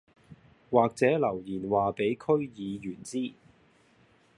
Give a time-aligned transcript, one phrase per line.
[0.71, 3.35] 或者留言話俾區議員知